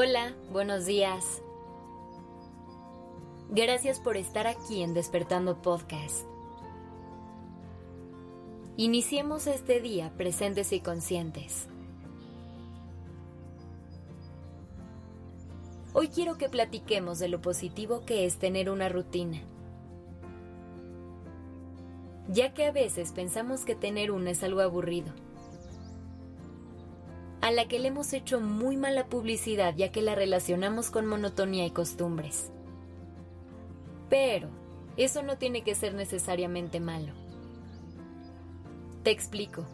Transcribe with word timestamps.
Hola, 0.00 0.32
buenos 0.52 0.86
días. 0.86 1.42
Gracias 3.50 3.98
por 3.98 4.16
estar 4.16 4.46
aquí 4.46 4.80
en 4.84 4.94
Despertando 4.94 5.60
Podcast. 5.60 6.24
Iniciemos 8.76 9.48
este 9.48 9.80
día 9.80 10.12
presentes 10.16 10.72
y 10.72 10.78
conscientes. 10.78 11.66
Hoy 15.94 16.06
quiero 16.06 16.38
que 16.38 16.48
platiquemos 16.48 17.18
de 17.18 17.26
lo 17.26 17.42
positivo 17.42 18.04
que 18.06 18.24
es 18.24 18.38
tener 18.38 18.70
una 18.70 18.88
rutina. 18.88 19.40
Ya 22.28 22.54
que 22.54 22.66
a 22.66 22.70
veces 22.70 23.10
pensamos 23.10 23.64
que 23.64 23.74
tener 23.74 24.12
una 24.12 24.30
es 24.30 24.44
algo 24.44 24.60
aburrido 24.60 25.12
a 27.48 27.50
la 27.50 27.66
que 27.66 27.78
le 27.78 27.88
hemos 27.88 28.12
hecho 28.12 28.40
muy 28.40 28.76
mala 28.76 29.06
publicidad 29.06 29.74
ya 29.74 29.90
que 29.90 30.02
la 30.02 30.14
relacionamos 30.14 30.90
con 30.90 31.06
monotonía 31.06 31.64
y 31.64 31.70
costumbres. 31.70 32.50
Pero 34.10 34.50
eso 34.98 35.22
no 35.22 35.38
tiene 35.38 35.62
que 35.62 35.74
ser 35.74 35.94
necesariamente 35.94 36.78
malo. 36.78 37.14
Te 39.02 39.10
explico. 39.10 39.64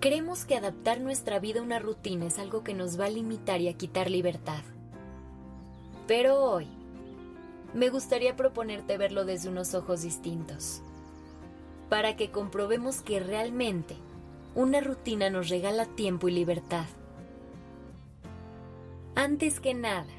Creemos 0.00 0.44
que 0.44 0.56
adaptar 0.56 1.00
nuestra 1.00 1.38
vida 1.38 1.60
a 1.60 1.62
una 1.62 1.78
rutina 1.78 2.26
es 2.26 2.40
algo 2.40 2.64
que 2.64 2.74
nos 2.74 2.98
va 2.98 3.04
a 3.04 3.10
limitar 3.10 3.60
y 3.60 3.68
a 3.68 3.74
quitar 3.74 4.10
libertad. 4.10 4.64
Pero 6.08 6.42
hoy, 6.42 6.66
me 7.74 7.90
gustaría 7.90 8.34
proponerte 8.34 8.98
verlo 8.98 9.24
desde 9.24 9.50
unos 9.50 9.72
ojos 9.72 10.02
distintos, 10.02 10.82
para 11.88 12.16
que 12.16 12.32
comprobemos 12.32 13.02
que 13.02 13.20
realmente 13.20 13.94
una 14.54 14.80
rutina 14.80 15.30
nos 15.30 15.48
regala 15.48 15.86
tiempo 15.86 16.28
y 16.28 16.32
libertad. 16.32 16.86
Antes 19.14 19.60
que 19.60 19.74
nada, 19.74 20.12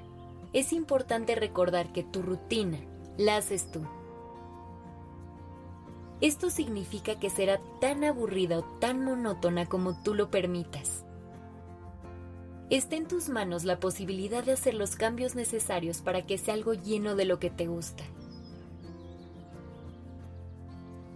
es 0.54 0.74
importante 0.74 1.36
recordar 1.36 1.92
que 1.92 2.04
tu 2.04 2.22
rutina 2.22 2.78
la 3.18 3.38
haces 3.38 3.72
tú. 3.72 3.82
Esto 6.22 6.50
significa 6.50 7.20
que 7.20 7.30
será 7.30 7.60
tan 7.80 8.04
aburrida 8.04 8.60
o 8.60 8.64
tan 8.80 9.04
monótona 9.04 9.66
como 9.66 10.02
tú 10.04 10.14
lo 10.14 10.30
permitas. 10.30 11.04
Está 12.70 12.96
en 12.96 13.08
tus 13.08 13.28
manos 13.28 13.66
la 13.66 13.80
posibilidad 13.80 14.44
de 14.44 14.54
hacer 14.54 14.76
los 14.76 14.96
cambios 14.96 15.36
necesarios 15.36 16.02
para 16.02 16.26
que 16.26 16.38
sea 16.38 16.54
algo 16.54 16.74
lleno 16.74 17.16
de 17.16 17.26
lo 17.26 17.40
que 17.40 17.50
te 17.50 17.68
gusta. 17.68 18.04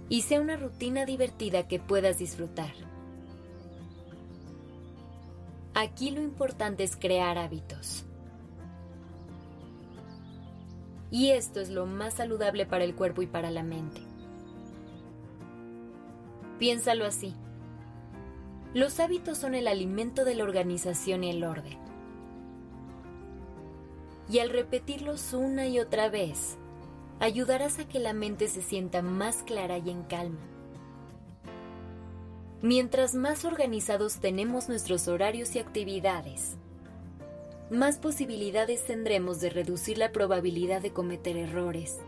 Y 0.10 0.24
sea 0.24 0.42
una 0.42 0.58
rutina 0.58 1.06
divertida 1.06 1.68
que 1.68 1.80
puedas 1.80 2.18
disfrutar. 2.18 2.74
Aquí 5.78 6.10
lo 6.10 6.22
importante 6.22 6.86
es 6.86 6.96
crear 6.96 7.38
hábitos. 7.38 8.06
Y 11.12 11.32
esto 11.32 11.60
es 11.60 11.70
lo 11.70 11.86
más 11.86 12.14
saludable 12.14 12.66
para 12.66 12.86
el 12.86 12.96
cuerpo 12.96 13.22
y 13.22 13.28
para 13.28 13.52
la 13.52 13.62
mente. 13.62 14.00
Piénsalo 16.60 17.06
así. 17.06 17.36
Los 18.74 19.02
hábitos 19.02 19.38
son 19.38 19.54
el 19.54 19.68
alimento 19.68 20.24
de 20.24 20.36
la 20.36 20.46
organización 20.46 21.26
y 21.26 21.32
el 21.32 21.44
orden. 21.44 21.78
Y 24.30 24.40
al 24.40 24.52
repetirlos 24.52 25.34
una 25.34 25.68
y 25.68 25.80
otra 25.80 26.10
vez, 26.10 26.58
ayudarás 27.20 27.80
a 27.80 27.88
que 27.88 28.00
la 28.00 28.14
mente 28.14 28.48
se 28.48 28.62
sienta 28.62 29.02
más 29.02 29.44
clara 29.44 29.78
y 29.78 29.90
en 29.90 30.04
calma 30.04 30.55
Mientras 32.66 33.14
más 33.14 33.46
organizados 33.46 34.20
tenemos 34.20 34.70
nuestros 34.70 35.08
horarios 35.08 35.56
y 35.56 35.60
actividades, 35.60 36.56
más 37.70 38.00
posibilidades 38.00 38.84
tendremos 38.88 39.40
de 39.40 39.52
reducir 39.52 40.00
la 40.00 40.12
probabilidad 40.12 40.82
de 40.82 40.90
cometer 40.90 41.38
errores, 41.38 42.00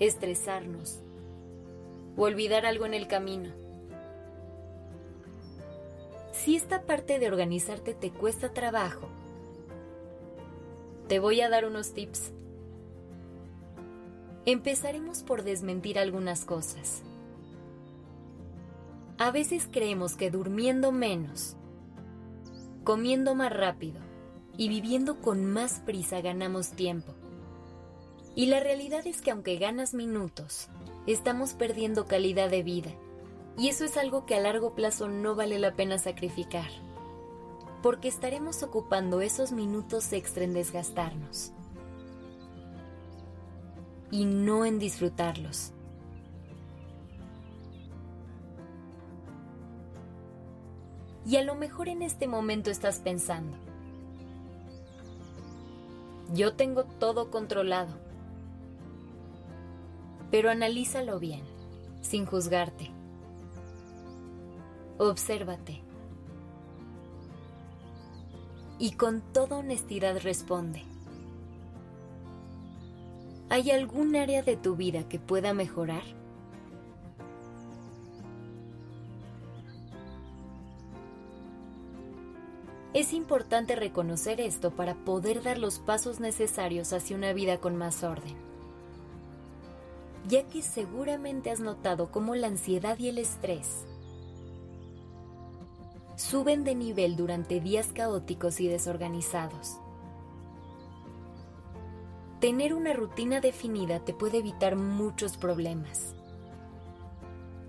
estresarnos 0.00 1.00
o 2.18 2.24
olvidar 2.24 2.66
algo 2.66 2.84
en 2.84 2.92
el 2.92 3.08
camino. 3.08 3.54
Si 6.32 6.56
esta 6.56 6.82
parte 6.82 7.18
de 7.18 7.28
organizarte 7.28 7.94
te 7.94 8.10
cuesta 8.10 8.52
trabajo, 8.52 9.08
te 11.08 11.20
voy 11.20 11.40
a 11.40 11.48
dar 11.48 11.64
unos 11.64 11.94
tips. 11.94 12.32
Empezaremos 14.44 15.22
por 15.22 15.42
desmentir 15.42 15.98
algunas 15.98 16.44
cosas. 16.44 17.02
A 19.22 19.30
veces 19.30 19.68
creemos 19.70 20.16
que 20.16 20.32
durmiendo 20.32 20.90
menos, 20.90 21.54
comiendo 22.82 23.36
más 23.36 23.52
rápido 23.52 24.00
y 24.56 24.68
viviendo 24.68 25.20
con 25.20 25.44
más 25.44 25.78
prisa 25.78 26.20
ganamos 26.20 26.72
tiempo. 26.72 27.14
Y 28.34 28.46
la 28.46 28.58
realidad 28.58 29.06
es 29.06 29.22
que 29.22 29.30
aunque 29.30 29.58
ganas 29.58 29.94
minutos, 29.94 30.70
estamos 31.06 31.54
perdiendo 31.54 32.06
calidad 32.06 32.50
de 32.50 32.64
vida. 32.64 32.90
Y 33.56 33.68
eso 33.68 33.84
es 33.84 33.96
algo 33.96 34.26
que 34.26 34.34
a 34.34 34.40
largo 34.40 34.74
plazo 34.74 35.06
no 35.06 35.36
vale 35.36 35.60
la 35.60 35.76
pena 35.76 35.98
sacrificar. 35.98 36.72
Porque 37.80 38.08
estaremos 38.08 38.64
ocupando 38.64 39.20
esos 39.20 39.52
minutos 39.52 40.12
extra 40.12 40.42
en 40.42 40.52
desgastarnos. 40.52 41.52
Y 44.10 44.24
no 44.24 44.66
en 44.66 44.80
disfrutarlos. 44.80 45.74
Y 51.24 51.36
a 51.36 51.44
lo 51.44 51.54
mejor 51.54 51.88
en 51.88 52.02
este 52.02 52.26
momento 52.26 52.70
estás 52.70 52.98
pensando, 52.98 53.56
yo 56.34 56.54
tengo 56.54 56.84
todo 56.84 57.30
controlado. 57.30 57.94
Pero 60.30 60.50
analízalo 60.50 61.20
bien, 61.20 61.42
sin 62.00 62.24
juzgarte. 62.24 62.90
Obsérvate. 64.98 65.82
Y 68.78 68.92
con 68.92 69.20
toda 69.20 69.58
honestidad 69.58 70.18
responde. 70.22 70.82
¿Hay 73.50 73.70
algún 73.70 74.16
área 74.16 74.42
de 74.42 74.56
tu 74.56 74.76
vida 74.76 75.06
que 75.08 75.18
pueda 75.18 75.52
mejorar? 75.52 76.02
Es 82.94 83.14
importante 83.14 83.74
reconocer 83.74 84.38
esto 84.38 84.70
para 84.70 84.94
poder 84.94 85.42
dar 85.42 85.56
los 85.56 85.78
pasos 85.78 86.20
necesarios 86.20 86.92
hacia 86.92 87.16
una 87.16 87.32
vida 87.32 87.56
con 87.56 87.74
más 87.74 88.04
orden. 88.04 88.36
Ya 90.28 90.46
que 90.46 90.60
seguramente 90.60 91.50
has 91.50 91.60
notado 91.60 92.10
cómo 92.10 92.34
la 92.34 92.48
ansiedad 92.48 92.98
y 92.98 93.08
el 93.08 93.16
estrés 93.16 93.86
suben 96.16 96.64
de 96.64 96.74
nivel 96.74 97.16
durante 97.16 97.60
días 97.60 97.88
caóticos 97.94 98.60
y 98.60 98.68
desorganizados. 98.68 99.78
Tener 102.40 102.74
una 102.74 102.92
rutina 102.92 103.40
definida 103.40 104.04
te 104.04 104.12
puede 104.12 104.38
evitar 104.38 104.76
muchos 104.76 105.38
problemas. 105.38 106.14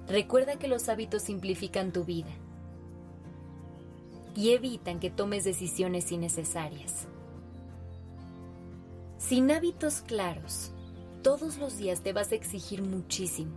Recuerda 0.06 0.58
que 0.60 0.68
los 0.68 0.90
hábitos 0.90 1.24
simplifican 1.24 1.94
tu 1.94 2.04
vida 2.04 2.32
y 4.36 4.52
evitan 4.52 5.00
que 5.00 5.10
tomes 5.10 5.44
decisiones 5.44 6.12
innecesarias. 6.12 7.08
Sin 9.18 9.52
hábitos 9.52 10.02
claros, 10.02 10.72
todos 11.22 11.58
los 11.58 11.78
días 11.78 12.02
te 12.02 12.14
vas 12.14 12.32
a 12.32 12.36
exigir 12.36 12.82
muchísimo. 12.82 13.54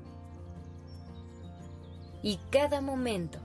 Y 2.23 2.39
cada 2.51 2.81
momento 2.81 3.39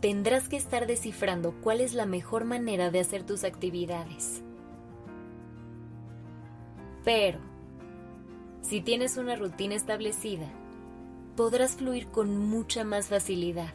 tendrás 0.00 0.48
que 0.48 0.56
estar 0.56 0.86
descifrando 0.86 1.54
cuál 1.62 1.80
es 1.80 1.94
la 1.94 2.06
mejor 2.06 2.44
manera 2.44 2.90
de 2.90 3.00
hacer 3.00 3.24
tus 3.24 3.44
actividades. 3.44 4.42
Pero, 7.04 7.38
si 8.62 8.80
tienes 8.80 9.16
una 9.16 9.36
rutina 9.36 9.74
establecida, 9.74 10.48
podrás 11.36 11.76
fluir 11.76 12.08
con 12.08 12.36
mucha 12.36 12.84
más 12.84 13.08
facilidad 13.08 13.72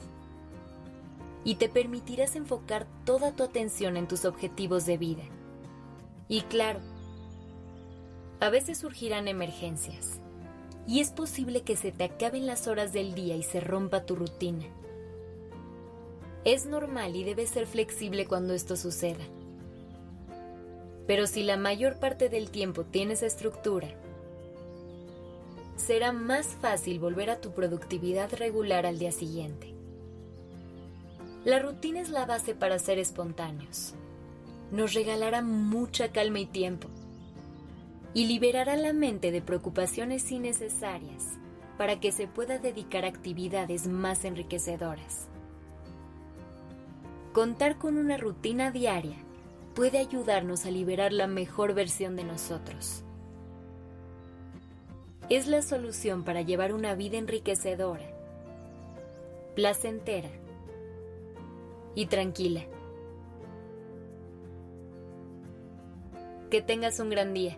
y 1.48 1.56
te 1.56 1.70
permitirás 1.70 2.36
enfocar 2.36 2.86
toda 3.06 3.32
tu 3.32 3.42
atención 3.42 3.96
en 3.96 4.06
tus 4.06 4.26
objetivos 4.26 4.86
de 4.86 4.98
vida. 4.98 5.24
Y 6.28 6.42
claro, 6.42 6.82
a 8.42 8.50
veces 8.50 8.80
surgirán 8.80 9.30
emergencias 9.30 10.20
y 10.86 11.00
es 11.00 11.12
posible 11.12 11.62
que 11.62 11.78
se 11.78 11.94
te 11.94 12.04
acaben 12.04 12.48
las 12.48 12.68
horas 12.68 12.92
del 12.92 13.16
día 13.16 13.38
y 13.38 13.44
se 13.44 13.62
rompa 13.62 14.06
tu 14.06 14.18
rutina. 14.18 14.66
Es 16.44 16.66
normal 16.66 17.16
y 17.16 17.24
debes 17.24 17.52
ser 17.52 17.66
flexible 17.66 18.26
cuando 18.26 18.54
esto 18.54 18.76
suceda. 18.76 19.24
Pero 21.08 21.28
si 21.28 21.44
la 21.44 21.56
mayor 21.56 21.98
parte 21.98 22.28
del 22.28 22.52
tiempo 22.52 22.84
tienes 22.84 23.24
estructura, 23.24 23.88
será 25.78 26.12
más 26.12 26.48
fácil 26.60 27.00
volver 27.00 27.30
a 27.30 27.40
tu 27.40 27.54
productividad 27.54 28.34
regular 28.34 28.86
al 28.86 29.00
día 29.00 29.14
siguiente. 29.14 29.77
La 31.48 31.60
rutina 31.60 32.02
es 32.02 32.10
la 32.10 32.26
base 32.26 32.56
para 32.56 32.78
ser 32.78 33.00
espontáneos. 33.00 33.94
Nos 34.70 34.94
regalará 34.94 35.42
mucha 35.42 36.12
calma 36.12 36.42
y 36.42 36.46
tiempo 36.46 36.90
y 38.14 38.26
liberará 38.26 38.76
la 38.76 38.92
mente 38.92 39.32
de 39.32 39.42
preocupaciones 39.42 40.30
innecesarias 40.30 41.38
para 41.78 42.02
que 42.02 42.12
se 42.12 42.28
pueda 42.28 42.58
dedicar 42.58 43.06
a 43.06 43.08
actividades 43.08 43.88
más 43.88 44.26
enriquecedoras. 44.26 45.30
Contar 47.32 47.78
con 47.78 47.96
una 47.96 48.18
rutina 48.18 48.70
diaria 48.70 49.16
puede 49.74 50.00
ayudarnos 50.00 50.66
a 50.66 50.72
liberar 50.72 51.14
la 51.14 51.28
mejor 51.28 51.74
versión 51.74 52.18
de 52.18 52.26
nosotros. 52.26 53.06
Es 55.30 55.48
la 55.48 55.62
solución 55.62 56.26
para 56.26 56.42
llevar 56.42 56.74
una 56.74 56.94
vida 56.94 57.18
enriquecedora, 57.18 58.12
placentera 59.56 60.30
y 61.96 62.06
tranquila. 62.06 62.66
Que 66.50 66.62
tengas 66.62 67.00
un 67.00 67.10
gran 67.10 67.34
día. 67.34 67.58